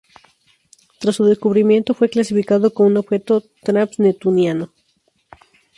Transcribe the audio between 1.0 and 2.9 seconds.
su descubrimiento, fue clasificado como